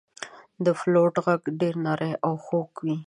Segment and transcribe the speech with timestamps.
[0.65, 2.95] •د فلوت ږغ ډېر نری او خوږ وي.